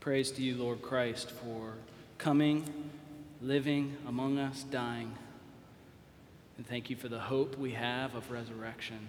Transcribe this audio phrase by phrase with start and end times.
[0.00, 1.72] Praise to you, Lord Christ, for
[2.18, 2.64] coming,
[3.42, 5.12] living among us, dying.
[6.56, 9.08] And thank you for the hope we have of resurrection.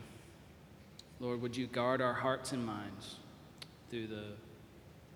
[1.20, 3.18] Lord, would you guard our hearts and minds
[3.92, 4.24] through the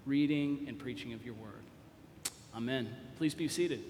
[0.05, 1.63] reading and preaching of your word?
[2.55, 2.95] Amen.
[3.17, 3.83] Please be seated.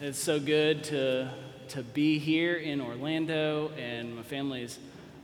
[0.00, 1.32] It's so good to,
[1.70, 4.78] to be here in Orlando, and my family's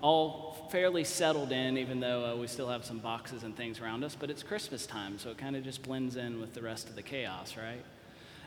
[0.04, 4.04] all fairly settled in, even though uh, we still have some boxes and things around
[4.04, 4.14] us.
[4.14, 6.94] But it's Christmas time, so it kind of just blends in with the rest of
[6.94, 7.82] the chaos, right?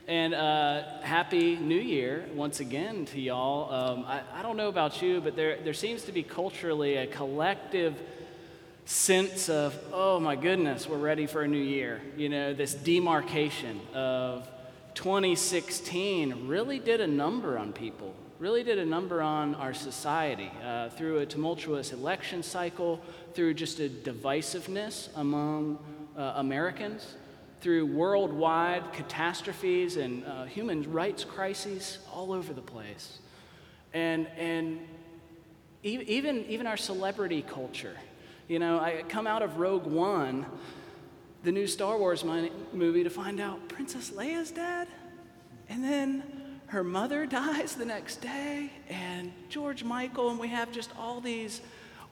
[0.07, 3.73] And uh, happy New Year once again to y'all.
[3.73, 7.07] Um, I, I don't know about you, but there, there seems to be culturally a
[7.07, 7.99] collective
[8.85, 12.01] sense of, oh my goodness, we're ready for a new year.
[12.15, 14.48] You know, this demarcation of
[14.93, 20.90] 2016 really did a number on people, really did a number on our society uh,
[20.90, 23.02] through a tumultuous election cycle,
[23.34, 25.80] through just a divisiveness among
[26.18, 27.16] uh, Americans
[27.60, 33.20] through worldwide catastrophes and uh, human rights crises all over the place.
[33.94, 34.79] And, and
[35.84, 37.98] even, even our celebrity culture.
[38.48, 40.46] You know, I come out of Rogue One,
[41.44, 44.88] the new Star Wars movie, to find out Princess Leia's dead.
[45.68, 46.24] And then
[46.68, 51.62] her mother dies the next day, and George Michael, and we have just all these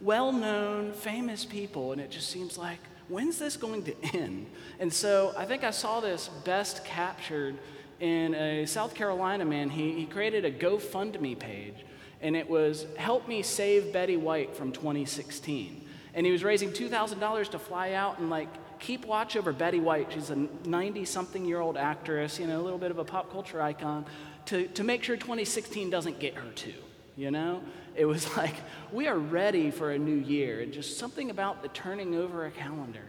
[0.01, 4.47] well known, famous people, and it just seems like when's this going to end?
[4.79, 7.55] And so I think I saw this best captured
[7.99, 9.69] in a South Carolina man.
[9.69, 11.75] He, he created a GoFundMe page,
[12.21, 15.81] and it was Help Me Save Betty White from 2016.
[16.13, 20.13] And he was raising $2,000 to fly out and like keep watch over Betty White.
[20.13, 23.31] She's a 90 something year old actress, you know, a little bit of a pop
[23.31, 24.05] culture icon,
[24.45, 26.73] to, to make sure 2016 doesn't get her too,
[27.15, 27.61] you know?
[27.95, 28.55] It was like,
[28.91, 32.51] we are ready for a new year, and just something about the turning over a
[32.51, 33.05] calendar.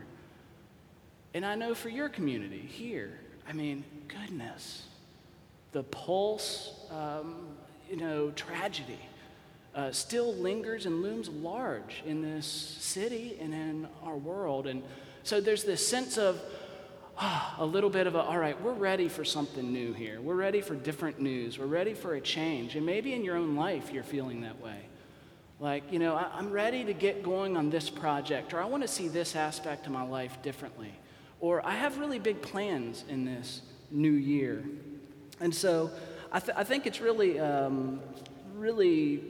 [1.35, 4.87] And I know for your community here, I mean, goodness,
[5.73, 7.49] the pulse, um,
[7.91, 8.99] you know, tragedy
[9.77, 14.67] uh, still lingers and looms large in this city and in our world.
[14.67, 14.83] And
[15.27, 16.41] so there's this sense of,
[17.19, 20.21] ah, a little bit of a, all right, we're ready for something new here.
[20.21, 21.59] We're ready for different news.
[21.59, 22.77] We're ready for a change.
[22.77, 24.79] And maybe in your own life, you're feeling that way.
[25.59, 28.85] Like, you know, I, am ready to get going on this project, or I want
[28.85, 30.93] to see this aspect of my life differently,
[31.41, 34.63] or I have really big plans in this new year.
[35.41, 35.91] And so
[36.31, 37.99] I, th- I think it's really, um,
[38.55, 39.25] really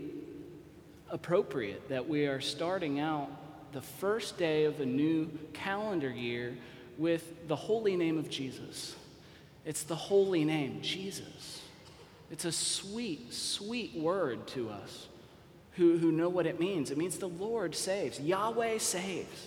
[1.09, 3.31] appropriate that we are starting out
[3.72, 6.56] the first day of a new calendar year
[6.99, 8.97] with the holy name of Jesus.
[9.65, 11.62] It's the holy name, Jesus.
[12.31, 15.09] It's a sweet, sweet word to us
[15.72, 16.91] who, who know what it means.
[16.91, 19.47] It means the Lord saves, Yahweh saves.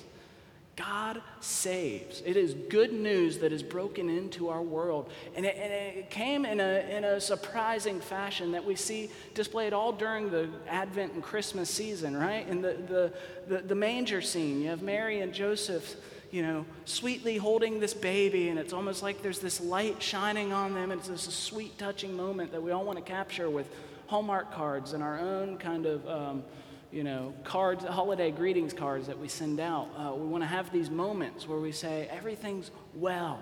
[0.80, 2.24] God saves.
[2.26, 5.10] It is good news that is broken into our world.
[5.36, 9.74] And it, and it, came in a, in a surprising fashion that we see displayed
[9.74, 12.48] all during the Advent and Christmas season, right?
[12.48, 13.14] In the, the,
[13.54, 15.96] the, the manger scene, you have Mary and Joseph,
[16.32, 20.74] you know, sweetly holding this baby, and it's almost like there's this light shining on
[20.74, 23.68] them, and it's this sweet, touching moment that we all want to capture with
[24.08, 26.44] Hallmark cards and our own kind of, um,
[26.92, 29.90] you know, cards, holiday greetings cards that we send out.
[29.98, 33.42] Uh, we want to have these moments where we say, everything's well.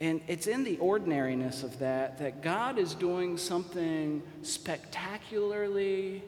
[0.00, 6.22] And it's in the ordinariness of that that God is doing something spectacularly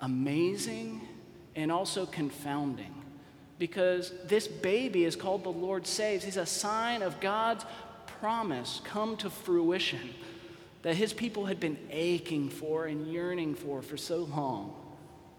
[0.00, 1.06] amazing
[1.54, 2.94] and also confounding.
[3.58, 6.24] Because this baby is called the Lord Saves.
[6.24, 7.64] He's a sign of God's
[8.20, 10.14] promise come to fruition
[10.82, 14.74] that his people had been aching for and yearning for for so long.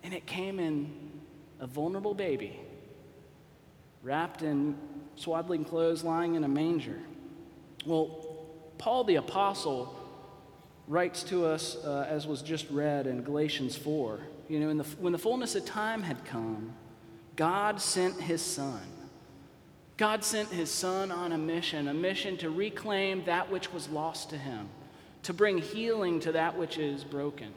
[0.02, 1.12] And it came in
[1.60, 2.60] a vulnerable baby,
[4.02, 4.78] wrapped in
[5.16, 7.00] swaddling clothes, lying in a manger.
[7.86, 8.46] Well,
[8.78, 10.00] Paul the Apostle
[10.88, 14.20] writes to us, uh, as was just read in Galatians 4.
[14.50, 16.74] You know, the, when the fullness of time had come,
[17.36, 18.82] God sent his son.
[19.96, 24.30] God sent his son on a mission, a mission to reclaim that which was lost
[24.32, 24.70] to him
[25.24, 27.54] to bring healing to that which is broken.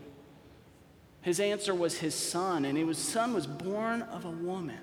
[1.22, 4.78] His answer was his son, and his son was born of a woman,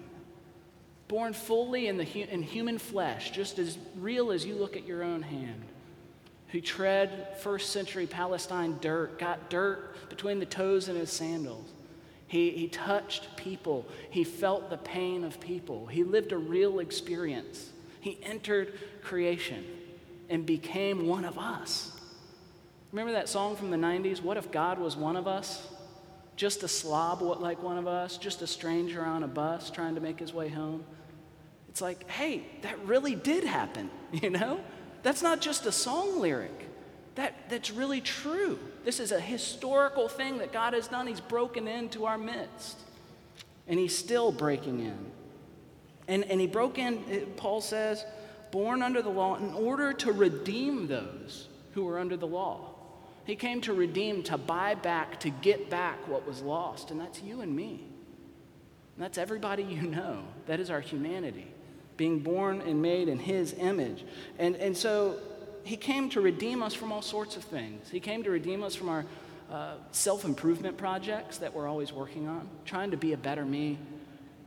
[1.08, 5.04] born fully in, the, in human flesh, just as real as you look at your
[5.04, 5.64] own hand,
[6.50, 11.70] who tread first century Palestine dirt, got dirt between the toes in his sandals.
[12.28, 13.88] He, he touched people.
[14.10, 15.86] He felt the pain of people.
[15.86, 17.70] He lived a real experience.
[18.02, 19.64] He entered creation
[20.30, 21.93] and became one of us.
[22.94, 25.68] Remember that song from the 90s, What If God Was One of Us?
[26.36, 30.02] just a slob like one of us, just a stranger on a bus trying to
[30.02, 30.84] make his way home.
[31.70, 34.60] It's like, hey, that really did happen, you know?
[35.04, 36.70] That's not just a song lyric.
[37.16, 38.58] That, that's really true.
[38.84, 41.08] This is a historical thing that God has done.
[41.08, 42.80] He's broken into our midst.
[43.68, 44.98] And he's still breaking in.
[46.08, 48.04] And, and he broke in, eh, Paul says,
[48.52, 52.73] born under the law in order to redeem those who were under the law.
[53.26, 56.92] He came to redeem, to buy back, to get back what was lost.
[56.92, 57.86] And that's you and me.
[58.96, 60.24] And that's everybody you know.
[60.48, 61.48] That is our humanity,
[61.96, 64.04] being born and made in his image.
[64.38, 65.20] And, and so
[65.64, 67.90] he came to redeem us from all sorts of things.
[67.90, 69.06] He came to redeem us from our
[69.50, 73.78] uh, self improvement projects that we're always working on, trying to be a better me,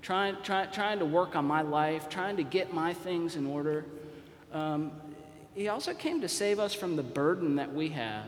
[0.02, 3.86] trying, try, trying to work on my life, trying to get my things in order.
[4.52, 4.92] Um,
[5.54, 8.26] he also came to save us from the burden that we have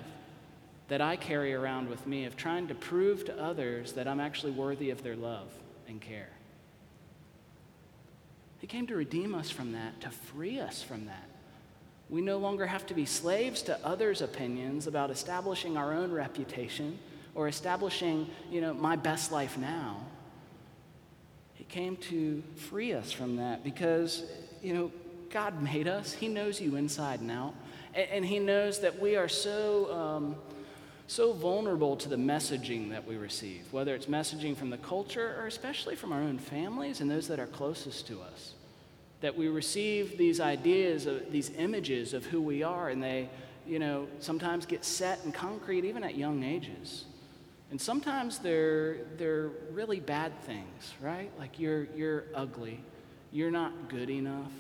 [0.89, 4.53] that I carry around with me of trying to prove to others that I'm actually
[4.53, 5.49] worthy of their love
[5.87, 6.31] and care.
[8.59, 11.29] He came to redeem us from that, to free us from that.
[12.11, 16.99] We no longer have to be slaves to others' opinions about establishing our own reputation
[17.35, 19.99] or establishing, you know, my best life now.
[21.55, 24.25] He came to free us from that because,
[24.63, 24.91] you know,
[25.31, 26.15] God made us.
[26.15, 27.55] He knows you inside and out.
[27.95, 29.93] And, and He knows that we are so.
[29.93, 30.37] Um,
[31.09, 35.47] so vulnerable to the messaging that we receive, whether it's messaging from the culture or
[35.47, 38.53] especially from our own families and those that are closest to us.
[39.23, 43.31] That we receive these ideas, of, these images of who we are, and they,
[43.67, 47.07] you know, sometimes get set in concrete even at young ages.
[47.71, 51.31] And sometimes they're, they're really bad things, right?
[51.39, 52.81] Like you're, you're ugly,
[53.33, 54.53] you're not good enough,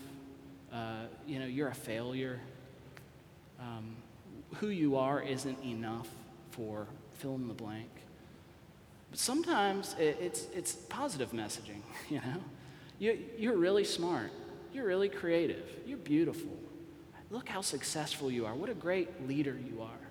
[0.73, 2.41] uh, you know, you're a failure.
[3.61, 3.97] Um,
[4.55, 6.09] who you are isn't enough
[6.59, 7.89] for fill in the blank.
[9.11, 12.43] But sometimes it's, it's positive messaging, you know?
[12.99, 14.33] You, you're really smart.
[14.73, 15.65] You're really creative.
[15.87, 16.51] You're beautiful.
[17.31, 18.55] Look how successful you are.
[18.55, 20.09] What a great leader you are.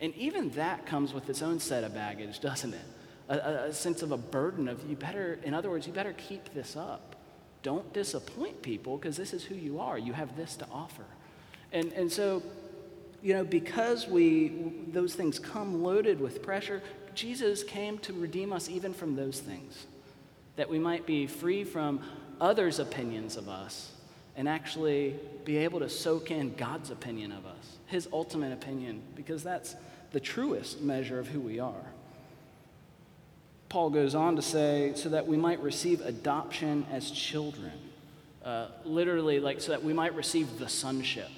[0.00, 2.84] And even that comes with its own set of baggage, doesn't it?
[3.28, 6.54] A, a, sense of a burden of you better, in other words, you better keep
[6.54, 7.16] this up.
[7.62, 9.98] Don't disappoint people because this is who you are.
[9.98, 11.04] You have this to offer.
[11.72, 12.42] And, and so
[13.22, 14.52] you know, because we,
[14.88, 16.82] those things come loaded with pressure,
[17.14, 19.86] Jesus came to redeem us even from those things,
[20.56, 22.00] that we might be free from
[22.40, 23.92] others' opinions of us
[24.36, 25.14] and actually
[25.44, 29.74] be able to soak in God's opinion of us, his ultimate opinion, because that's
[30.12, 31.86] the truest measure of who we are.
[33.70, 37.72] Paul goes on to say, so that we might receive adoption as children.
[38.44, 41.30] Uh, literally, like, so that we might receive the sonship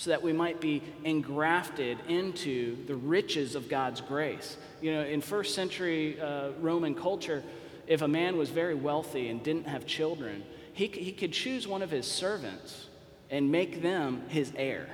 [0.00, 4.56] so that we might be engrafted into the riches of God's grace.
[4.80, 7.44] You know, in first century uh, Roman culture,
[7.86, 10.42] if a man was very wealthy and didn't have children,
[10.72, 12.86] he, he could choose one of his servants
[13.28, 14.88] and make them his heir.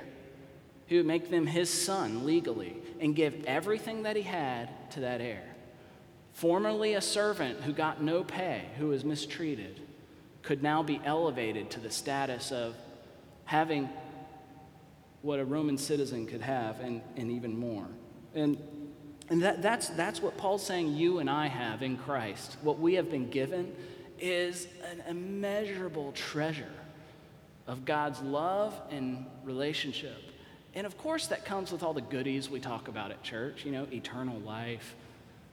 [0.87, 5.21] He would make them his son legally and give everything that he had to that
[5.21, 5.55] heir.
[6.33, 9.79] Formerly a servant who got no pay, who was mistreated,
[10.43, 12.75] could now be elevated to the status of
[13.45, 13.87] having
[15.21, 17.87] what a Roman citizen could have and, and even more.
[18.35, 18.57] And,
[19.29, 22.57] and that, that's, that's what Paul's saying you and I have in Christ.
[22.61, 23.75] What we have been given
[24.19, 26.71] is an immeasurable treasure
[27.67, 30.17] of God's love and relationship.
[30.73, 33.71] And of course, that comes with all the goodies we talk about at church, you
[33.71, 34.95] know, eternal life,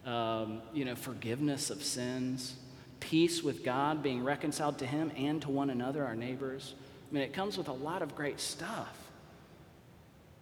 [0.06, 2.56] um, you know, forgiveness of sins,
[3.00, 6.74] peace with God, being reconciled to Him and to one another, our neighbors.
[7.10, 9.03] I mean, it comes with a lot of great stuff.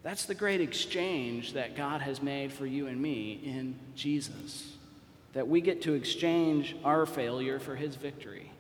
[0.03, 4.77] That's the great exchange that God has made for you and me in Jesus.
[5.33, 8.51] That we get to exchange our failure for his victory.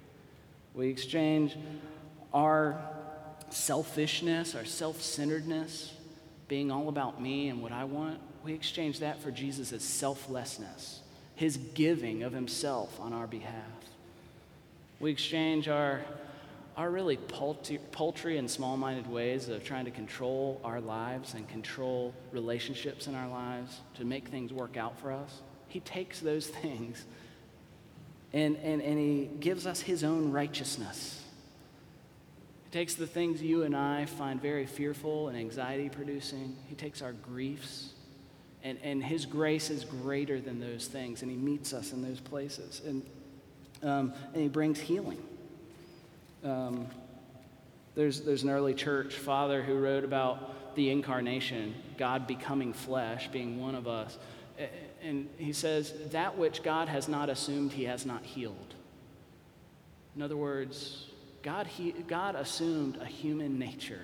[0.75, 1.56] We exchange
[2.32, 2.80] our
[3.50, 5.92] selfishness, our self centeredness,
[6.49, 8.20] being all about me and what I want.
[8.44, 11.00] We exchange that for Jesus' selflessness,
[11.34, 13.52] his giving of himself on our behalf.
[15.00, 16.02] We exchange our
[16.76, 21.48] our really paltry paltry and small minded ways of trying to control our lives and
[21.48, 26.46] control relationships in our lives to make things work out for us, He takes those
[26.62, 27.04] things
[28.32, 31.22] and, and, and He gives us His own righteousness.
[32.64, 37.02] He takes the things you and I find very fearful and anxiety producing, He takes
[37.02, 37.90] our griefs.
[38.64, 42.20] And, and his grace is greater than those things, and he meets us in those
[42.20, 42.80] places.
[42.86, 43.02] And,
[43.82, 45.20] um, and he brings healing.
[46.44, 46.87] Um,
[47.94, 53.61] there's, there's an early church father who wrote about the incarnation, God becoming flesh, being
[53.61, 54.18] one of us.
[55.02, 58.75] And he says, That which God has not assumed, he has not healed.
[60.16, 61.06] In other words,
[61.42, 64.02] God, he, God assumed a human nature.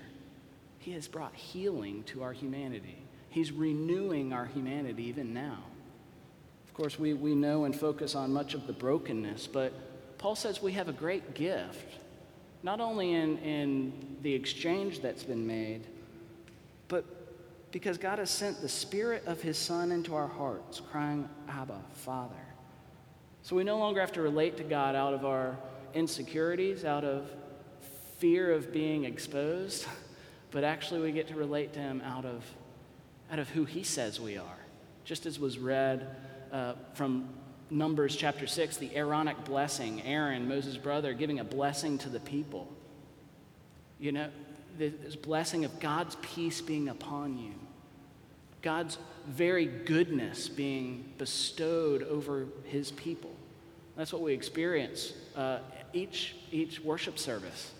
[0.79, 2.97] He has brought healing to our humanity.
[3.31, 5.63] He's renewing our humanity even now.
[6.67, 9.73] Of course, we, we know and focus on much of the brokenness, but
[10.19, 11.99] Paul says we have a great gift,
[12.63, 15.87] not only in, in the exchange that's been made,
[16.89, 17.05] but
[17.71, 22.35] because God has sent the Spirit of His Son into our hearts, crying, Abba, Father.
[23.43, 25.57] So we no longer have to relate to God out of our
[25.95, 27.31] insecurities, out of
[28.19, 29.87] fear of being exposed,
[30.51, 32.45] but actually we get to relate to Him out of,
[33.31, 34.59] out of who He says we are.
[35.05, 36.17] Just as was read
[36.53, 37.29] uh, from
[37.71, 42.69] Numbers chapter 6, the Aaronic blessing, Aaron, Moses' brother, giving a blessing to the people.
[44.01, 44.29] You know,
[44.79, 47.55] this blessing of God's peace being upon you,
[48.63, 53.35] God's very goodness being bestowed over his people.
[53.97, 55.59] That's what we experience uh,
[55.93, 57.73] each, each worship service.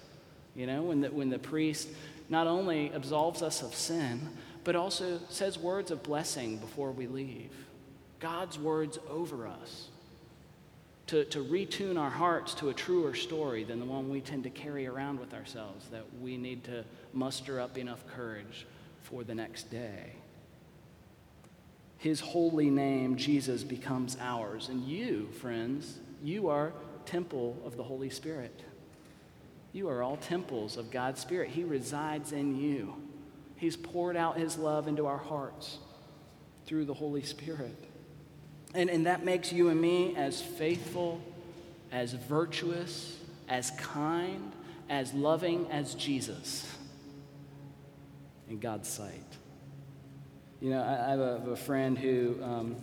[0.55, 1.89] You know, when the, when the priest
[2.29, 4.29] not only absolves us of sin,
[4.65, 7.51] but also says words of blessing before we leave.
[8.21, 9.89] God's words over us,
[11.09, 14.51] to, to retune our hearts to a truer story than the one we tend to
[14.51, 16.85] carry around with ourselves, that we need to
[17.15, 18.67] muster up enough courage
[19.03, 20.13] for the next day.
[21.97, 24.69] His holy name, Jesus, becomes ours.
[24.69, 26.73] And you, friends, you are
[27.07, 28.63] temple of the Holy Spirit.
[29.73, 31.51] You are all temples of God's Spirit.
[31.51, 32.95] He resides in you.
[33.57, 35.79] He's poured out His love into our hearts
[36.67, 37.88] through the Holy Spirit.
[38.79, 41.21] And, and that makes you and me as faithful,
[41.91, 43.19] as virtuous,
[43.49, 44.53] as kind,
[44.89, 46.65] as loving as Jesus
[48.49, 49.37] in God's sight.
[50.61, 52.77] You know, I, I have, a, a, friend who, um,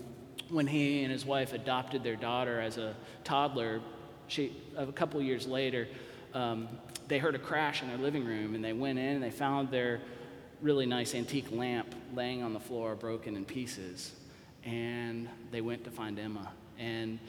[0.50, 3.80] when he and his wife adopted their daughter as a toddler,
[4.28, 5.88] she, a couple years later,
[6.34, 6.68] um,
[7.08, 9.72] they heard a crash in their living room and they went in and they found
[9.72, 10.02] their
[10.62, 14.12] really nice antique lamp laying on the floor, broken in pieces
[14.65, 16.51] and they went to find Emma.
[16.77, 17.19] And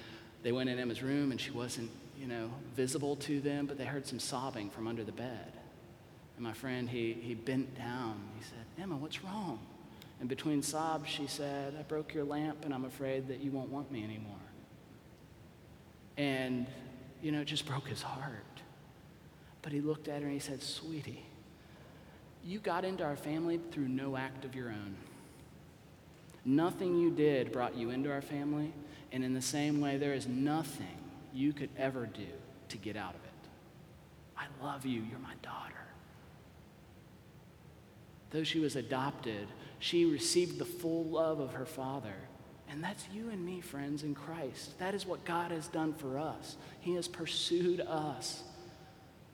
[0.43, 3.85] they went in Emma's room, and she wasn't, you know, visible to them, but they
[3.85, 5.53] heard some sobbing from under the bed.
[6.37, 8.21] And my friend, he, he bent down.
[8.39, 9.59] He said, Emma, what's wrong?
[10.19, 13.71] And between sobs, she said, I broke your lamp, and I'm afraid that you won't
[13.71, 14.35] want me anymore.
[16.17, 16.67] And,
[17.23, 18.33] you know, it just broke his heart.
[19.61, 21.27] But he looked at her and he said, Sweetie,
[22.45, 24.97] you got into our family through no act of your own.
[26.49, 28.73] Nothing you did brought you into our family,
[29.11, 30.87] and in the same way, there is nothing
[31.35, 32.29] you could ever do
[32.69, 33.49] to get out of it.
[34.39, 35.03] I love you.
[35.03, 35.75] You're my daughter.
[38.31, 39.49] Though she was adopted,
[39.81, 42.15] she received the full love of her father.
[42.71, 44.79] And that's you and me, friends, in Christ.
[44.79, 46.57] That is what God has done for us.
[46.81, 48.45] He has pursued us.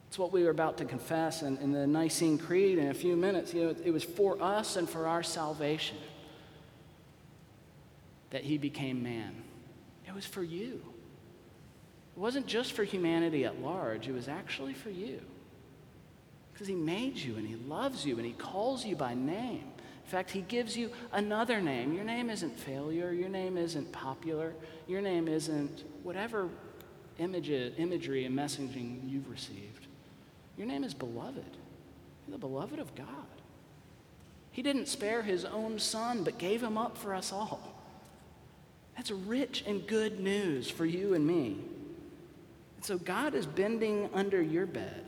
[0.09, 3.16] It's what we were about to confess in, in the Nicene Creed in a few
[3.16, 3.52] minutes.
[3.52, 5.99] You know, it was for us and for our salvation
[8.33, 9.35] that he became man.
[10.07, 10.83] It was for you.
[12.17, 15.21] It wasn't just for humanity at large, it was actually for you.
[16.53, 19.65] Because he made you and he loves you and he calls you by name.
[20.05, 21.95] In fact, he gives you another name.
[21.95, 24.55] Your name isn't failure, your name isn't popular,
[24.89, 26.49] your name isn't whatever
[27.19, 29.87] image, imagery and messaging you've received.
[30.59, 31.57] Your name is beloved.
[32.27, 33.07] You're the beloved of God.
[34.51, 37.72] He didn't spare his own son, but gave him up for us all.
[39.02, 41.59] That's rich and good news for you and me.
[42.76, 45.04] And so God is bending under your bed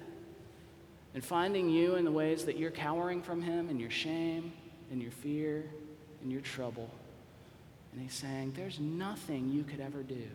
[1.15, 4.53] and finding you in the ways that you're cowering from Him in your shame,
[4.91, 5.65] in your fear,
[6.25, 6.91] in your trouble.
[7.93, 10.27] And He's saying, There's nothing you could ever do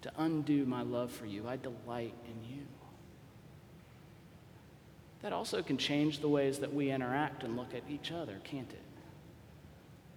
[0.00, 1.46] to undo my love for you.
[1.46, 2.62] I delight in you.
[5.20, 8.70] That also can change the ways that we interact and look at each other, can't
[8.70, 8.89] it?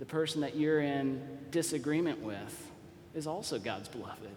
[0.04, 2.70] The person that you're in disagreement with
[3.16, 4.36] is also God's beloved.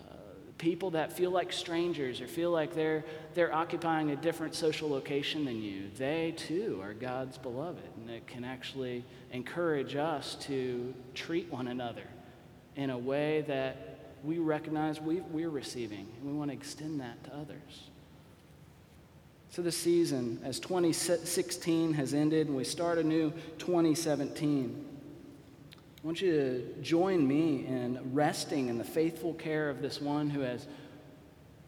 [0.00, 0.12] Uh,
[0.58, 3.04] people that feel like strangers or feel like they're,
[3.34, 7.88] they're occupying a different social location than you, they too are God's beloved.
[8.00, 12.08] And it can actually encourage us to treat one another
[12.74, 17.22] in a way that we recognize we, we're receiving, and we want to extend that
[17.22, 17.89] to others.
[19.50, 24.86] So, the season, as 2016 has ended and we start a new 2017,
[25.74, 30.30] I want you to join me in resting in the faithful care of this one
[30.30, 30.66] who has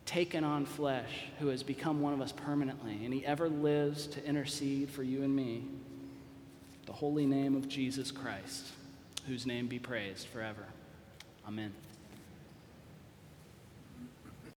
[0.07, 4.25] taken on flesh, who has become one of us permanently, and he ever lives to
[4.25, 5.65] intercede for you and me.
[6.87, 8.69] The holy name of Jesus Christ.
[9.27, 10.65] whose name be praised forever.
[11.47, 11.73] Amen.